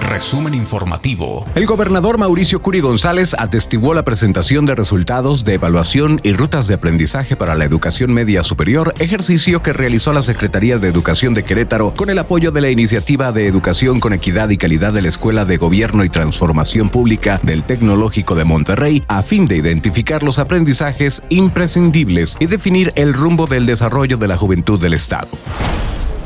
Resumen 0.00 0.54
informativo. 0.54 1.44
El 1.54 1.66
gobernador 1.66 2.18
Mauricio 2.18 2.62
Curi 2.62 2.80
González 2.80 3.34
atestiguó 3.38 3.94
la 3.94 4.04
presentación 4.04 4.66
de 4.66 4.74
resultados 4.74 5.44
de 5.44 5.54
evaluación 5.54 6.20
y 6.22 6.32
rutas 6.32 6.66
de 6.66 6.74
aprendizaje 6.74 7.36
para 7.36 7.54
la 7.54 7.64
educación 7.64 8.12
media 8.12 8.42
superior, 8.42 8.94
ejercicio 8.98 9.62
que 9.62 9.72
realizó 9.72 10.12
la 10.12 10.22
Secretaría 10.22 10.78
de 10.78 10.88
Educación 10.88 11.34
de 11.34 11.44
Querétaro 11.44 11.94
con 11.94 12.10
el 12.10 12.18
apoyo 12.18 12.50
de 12.50 12.60
la 12.60 12.70
Iniciativa 12.70 13.32
de 13.32 13.46
Educación 13.46 14.00
con 14.00 14.12
Equidad 14.12 14.48
y 14.48 14.56
Calidad 14.56 14.92
de 14.92 15.02
la 15.02 15.08
Escuela 15.08 15.44
de 15.44 15.58
Gobierno 15.58 16.04
y 16.04 16.08
Transformación 16.08 16.88
Pública 16.88 17.40
del 17.42 17.62
Tecnológico 17.62 18.34
de 18.34 18.44
Monterrey, 18.44 19.04
a 19.08 19.22
fin 19.22 19.46
de 19.46 19.56
identificar 19.56 20.22
los 20.22 20.38
aprendizajes 20.38 21.22
imprescindibles 21.28 22.36
y 22.40 22.46
definir 22.46 22.92
el 22.96 23.12
rumbo 23.12 23.46
del 23.46 23.66
desarrollo 23.66 24.16
de 24.16 24.28
la 24.28 24.36
juventud 24.36 24.80
del 24.80 24.94
Estado. 24.94 25.28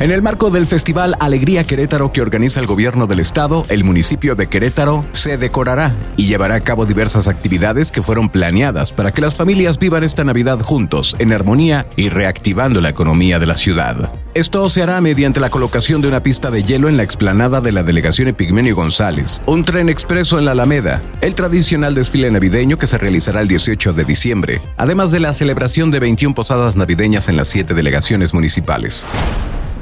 En 0.00 0.12
el 0.12 0.22
marco 0.22 0.50
del 0.50 0.66
Festival 0.66 1.16
Alegría 1.18 1.64
Querétaro 1.64 2.12
que 2.12 2.20
organiza 2.20 2.60
el 2.60 2.68
gobierno 2.68 3.08
del 3.08 3.18
estado, 3.18 3.64
el 3.68 3.82
municipio 3.82 4.36
de 4.36 4.46
Querétaro 4.46 5.04
se 5.10 5.38
decorará 5.38 5.92
y 6.16 6.26
llevará 6.26 6.54
a 6.54 6.60
cabo 6.60 6.86
diversas 6.86 7.26
actividades 7.26 7.90
que 7.90 8.00
fueron 8.00 8.28
planeadas 8.28 8.92
para 8.92 9.10
que 9.10 9.20
las 9.20 9.34
familias 9.34 9.80
vivan 9.80 10.04
esta 10.04 10.22
Navidad 10.22 10.60
juntos, 10.60 11.16
en 11.18 11.32
armonía 11.32 11.88
y 11.96 12.10
reactivando 12.10 12.80
la 12.80 12.90
economía 12.90 13.40
de 13.40 13.46
la 13.46 13.56
ciudad. 13.56 14.12
Esto 14.34 14.68
se 14.68 14.84
hará 14.84 15.00
mediante 15.00 15.40
la 15.40 15.50
colocación 15.50 16.00
de 16.00 16.06
una 16.06 16.22
pista 16.22 16.52
de 16.52 16.62
hielo 16.62 16.88
en 16.88 16.96
la 16.96 17.02
explanada 17.02 17.60
de 17.60 17.72
la 17.72 17.82
delegación 17.82 18.28
Epigmenio 18.28 18.76
González, 18.76 19.42
un 19.46 19.64
tren 19.64 19.88
expreso 19.88 20.38
en 20.38 20.44
la 20.44 20.52
Alameda, 20.52 21.02
el 21.22 21.34
tradicional 21.34 21.96
desfile 21.96 22.30
navideño 22.30 22.78
que 22.78 22.86
se 22.86 22.98
realizará 22.98 23.40
el 23.40 23.48
18 23.48 23.94
de 23.94 24.04
diciembre, 24.04 24.60
además 24.76 25.10
de 25.10 25.18
la 25.18 25.34
celebración 25.34 25.90
de 25.90 25.98
21 25.98 26.36
posadas 26.36 26.76
navideñas 26.76 27.28
en 27.28 27.36
las 27.36 27.48
siete 27.48 27.74
delegaciones 27.74 28.32
municipales. 28.32 29.04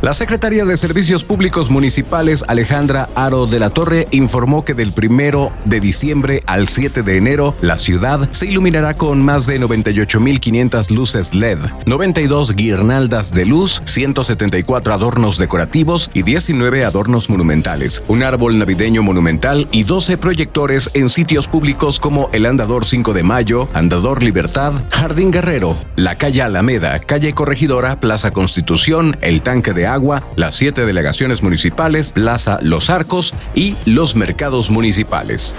La 0.03 0.13
secretaria 0.13 0.67
de 0.67 0.77
Servicios 0.77 1.25
Públicos 1.25 1.71
Municipales, 1.71 2.45
Alejandra 2.49 3.09
Aro 3.15 3.47
de 3.47 3.59
la 3.59 3.71
Torre, 3.71 4.09
informó 4.11 4.63
que 4.63 4.75
del 4.75 4.93
primero 4.93 5.53
de 5.65 5.81
diciembre 5.81 6.43
al 6.47 6.69
7 6.69 7.03
de 7.03 7.17
enero, 7.17 7.57
la 7.63 7.79
ciudad 7.79 8.29
se 8.31 8.45
iluminará 8.45 8.95
con 8.95 9.23
más 9.23 9.47
de 9.47 9.59
98.500 9.59 10.91
luces 10.91 11.35
LED, 11.35 11.59
92 11.87 12.55
guirnaldas 12.55 13.33
de 13.33 13.47
luz, 13.47 13.81
174 13.87 14.93
adornos 14.93 15.39
decorativos 15.39 16.11
y 16.13 16.23
19 16.23 16.85
adornos 16.85 17.31
monumentales, 17.31 18.05
un 18.07 18.23
árbol 18.23 18.59
navideño 18.59 19.03
monumental 19.03 19.67
y 19.73 19.85
12 19.85 20.19
proyectores 20.19 20.91
en 20.93 21.09
sitios 21.09 21.49
públicos 21.49 22.01
como 22.01 22.29
el 22.35 22.45
Andador 22.45 22.85
5 22.85 23.15
de 23.15 23.23
Mayo, 23.23 23.71
Andador 23.73 24.23
Libertad, 24.23 24.75
Jardín 24.91 25.31
Guerrero, 25.31 25.75
la 25.97 26.17
calle 26.17 26.43
Alameda, 26.43 26.99
calle 26.99 27.33
Corregidora, 27.33 27.99
Plaza 27.99 28.31
Constitución, 28.31 29.17
el 29.23 29.41
Tanque 29.41 29.73
Agua, 29.87 30.23
las 30.37 30.57
siete 30.57 30.87
delegaciones 30.87 31.43
municipales, 31.43 32.13
Plaza 32.13 32.59
Los 32.63 32.91
Arcos 32.91 33.35
y 33.55 33.77
los 33.85 34.17
mercados 34.17 34.71
municipales. 34.71 35.55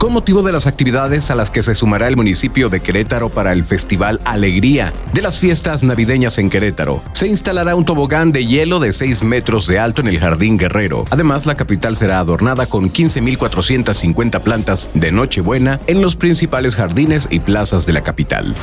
Con 0.00 0.14
motivo 0.14 0.42
de 0.42 0.50
las 0.50 0.66
actividades 0.66 1.30
a 1.30 1.34
las 1.34 1.50
que 1.50 1.62
se 1.62 1.74
sumará 1.74 2.08
el 2.08 2.16
municipio 2.16 2.70
de 2.70 2.80
Querétaro 2.80 3.28
para 3.28 3.52
el 3.52 3.66
Festival 3.66 4.18
Alegría 4.24 4.94
de 5.12 5.20
las 5.20 5.38
fiestas 5.38 5.84
navideñas 5.84 6.38
en 6.38 6.48
Querétaro, 6.48 7.02
se 7.12 7.26
instalará 7.26 7.74
un 7.74 7.84
tobogán 7.84 8.32
de 8.32 8.46
hielo 8.46 8.80
de 8.80 8.94
6 8.94 9.24
metros 9.24 9.66
de 9.66 9.78
alto 9.78 10.00
en 10.00 10.08
el 10.08 10.18
Jardín 10.18 10.56
Guerrero. 10.56 11.04
Además, 11.10 11.44
la 11.44 11.54
capital 11.54 11.98
será 11.98 12.18
adornada 12.18 12.64
con 12.64 12.90
15.450 12.90 14.40
plantas 14.40 14.90
de 14.94 15.12
Nochebuena 15.12 15.80
en 15.86 16.00
los 16.00 16.16
principales 16.16 16.76
jardines 16.76 17.28
y 17.30 17.40
plazas 17.40 17.84
de 17.84 17.92
la 17.92 18.00
capital. 18.02 18.54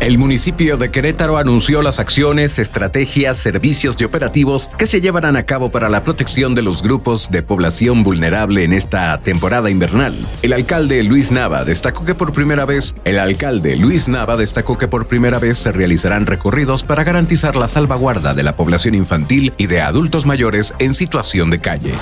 El 0.00 0.16
municipio 0.16 0.76
de 0.76 0.92
Querétaro 0.92 1.38
anunció 1.38 1.82
las 1.82 1.98
acciones, 1.98 2.60
estrategias, 2.60 3.36
servicios 3.36 4.00
y 4.00 4.04
operativos 4.04 4.70
que 4.78 4.86
se 4.86 5.00
llevarán 5.00 5.36
a 5.36 5.42
cabo 5.42 5.72
para 5.72 5.88
la 5.88 6.04
protección 6.04 6.54
de 6.54 6.62
los 6.62 6.84
grupos 6.84 7.32
de 7.32 7.42
población 7.42 8.04
vulnerable 8.04 8.62
en 8.62 8.72
esta 8.72 9.18
temporada 9.18 9.70
invernal. 9.70 10.14
El 10.42 10.52
alcalde 10.52 11.02
Luis 11.02 11.32
Nava 11.32 11.64
destacó 11.64 12.04
que 12.04 12.14
por 12.14 12.32
primera 12.32 12.64
vez, 12.64 12.94
el 13.04 13.18
alcalde 13.18 13.74
Luis 13.74 14.06
Nava 14.06 14.36
destacó 14.36 14.78
que 14.78 14.86
por 14.86 15.08
primera 15.08 15.40
vez 15.40 15.58
se 15.58 15.72
realizarán 15.72 16.26
recorridos 16.26 16.84
para 16.84 17.02
garantizar 17.02 17.56
la 17.56 17.66
salvaguarda 17.66 18.34
de 18.34 18.44
la 18.44 18.54
población 18.54 18.94
infantil 18.94 19.52
y 19.56 19.66
de 19.66 19.80
adultos 19.80 20.26
mayores 20.26 20.74
en 20.78 20.94
situación 20.94 21.50
de 21.50 21.58
calle. 21.58 21.92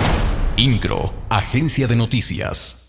INCRO, 0.59 1.15
Agencia 1.31 1.87
de 1.87 1.97
Noticias. 1.97 2.86